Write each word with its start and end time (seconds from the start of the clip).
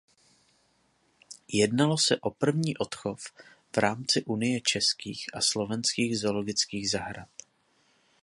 Jednalo 1.51 1.97
se 1.97 2.17
o 2.21 2.29
první 2.31 2.77
odchov 2.77 3.23
v 3.75 3.77
rámci 3.77 4.23
Unie 4.23 4.61
českých 4.61 5.25
a 5.33 5.41
slovenských 5.41 6.19
zoologických 6.19 6.91
zahrad. 6.91 7.29